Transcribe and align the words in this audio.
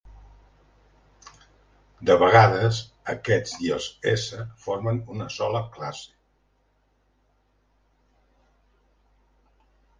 De 2.09 2.15
vegades, 2.23 2.79
aquests 3.13 3.53
i 3.67 3.71
els 3.77 3.91
s 4.13 4.25
formen 4.65 5.03
una 5.17 5.29
sola 5.37 5.63
classe. 5.79 6.11